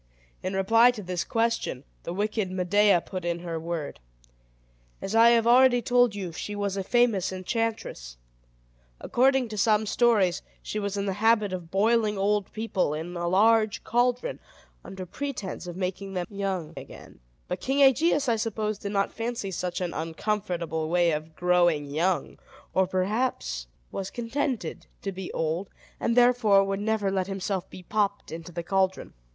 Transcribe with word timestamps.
In 0.41 0.55
reply 0.55 0.89
to 0.89 1.03
this 1.03 1.23
question, 1.23 1.83
the 2.05 2.11
wicked 2.11 2.49
Medea 2.49 3.01
put 3.01 3.23
in 3.23 3.41
her 3.41 3.59
word. 3.59 3.99
As 4.99 5.13
I 5.13 5.29
have 5.29 5.45
already 5.45 5.79
told 5.83 6.15
you, 6.15 6.31
she 6.31 6.55
was 6.55 6.75
a 6.75 6.83
famous 6.83 7.31
enchantress. 7.31 8.17
According 8.99 9.47
to 9.49 9.59
some 9.59 9.85
stories, 9.85 10.41
she 10.63 10.79
was 10.79 10.97
in 10.97 11.05
the 11.05 11.13
habit 11.21 11.53
of 11.53 11.69
boiling 11.69 12.17
old 12.17 12.51
people 12.51 12.95
in 12.95 13.15
a 13.15 13.27
large 13.27 13.83
caldron, 13.83 14.39
under 14.83 15.05
pretense 15.05 15.67
of 15.67 15.77
making 15.77 16.15
them 16.15 16.25
young 16.31 16.73
again; 16.75 17.19
but 17.47 17.61
King 17.61 17.81
Aegeus, 17.83 18.27
I 18.27 18.37
suppose, 18.37 18.79
did 18.79 18.91
not 18.93 19.13
fancy 19.13 19.51
such 19.51 19.81
an 19.81 19.93
uncomfortable 19.93 20.89
way 20.89 21.11
of 21.11 21.35
growing 21.35 21.85
young, 21.91 22.39
or 22.73 22.87
perhaps 22.87 23.67
was 23.91 24.09
contented 24.09 24.87
to 25.03 25.11
be 25.11 25.31
old, 25.31 25.69
and 25.99 26.17
therefore 26.17 26.63
would 26.63 26.79
never 26.81 27.11
let 27.11 27.27
himself 27.27 27.69
be 27.69 27.83
popped 27.83 28.31
into 28.31 28.51
the 28.51 28.63
caldron. 28.63 29.13